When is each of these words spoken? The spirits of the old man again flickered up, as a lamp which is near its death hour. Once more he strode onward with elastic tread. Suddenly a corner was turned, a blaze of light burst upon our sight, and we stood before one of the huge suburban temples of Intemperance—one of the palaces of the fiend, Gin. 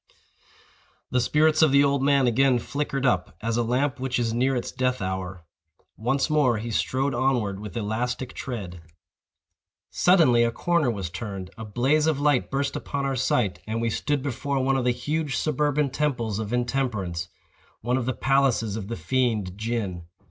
The 1.11 1.21
spirits 1.21 1.61
of 1.61 1.71
the 1.71 1.83
old 1.83 2.01
man 2.01 2.25
again 2.25 2.57
flickered 2.57 3.05
up, 3.05 3.37
as 3.39 3.55
a 3.55 3.61
lamp 3.61 3.99
which 3.99 4.17
is 4.17 4.33
near 4.33 4.55
its 4.55 4.71
death 4.71 4.99
hour. 4.99 5.43
Once 5.95 6.27
more 6.27 6.57
he 6.57 6.71
strode 6.71 7.13
onward 7.13 7.59
with 7.59 7.77
elastic 7.77 8.33
tread. 8.33 8.81
Suddenly 9.91 10.43
a 10.43 10.49
corner 10.51 10.89
was 10.89 11.11
turned, 11.11 11.51
a 11.55 11.65
blaze 11.65 12.07
of 12.07 12.19
light 12.19 12.49
burst 12.49 12.75
upon 12.75 13.05
our 13.05 13.15
sight, 13.15 13.59
and 13.67 13.79
we 13.79 13.91
stood 13.91 14.23
before 14.23 14.59
one 14.63 14.75
of 14.75 14.85
the 14.85 14.91
huge 14.91 15.35
suburban 15.37 15.91
temples 15.91 16.39
of 16.39 16.51
Intemperance—one 16.51 17.95
of 17.97 18.07
the 18.07 18.13
palaces 18.13 18.75
of 18.75 18.87
the 18.87 18.97
fiend, 18.97 19.55
Gin. 19.55 20.07